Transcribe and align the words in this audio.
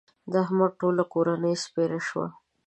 د 0.31 0.33
احمد 0.43 0.71
ټوله 0.79 1.03
کورنۍ 1.13 1.55
سپېره 1.63 1.99
شوه. 2.07 2.27